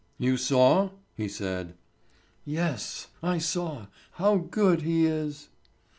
"You 0.17 0.35
saw?" 0.35 0.89
he 1.13 1.27
said. 1.27 1.75
"Yes, 2.43 3.09
I 3.21 3.37
saw. 3.37 3.85
How 4.13 4.37
good 4.37 4.81
he 4.81 5.05
is!" 5.05 5.49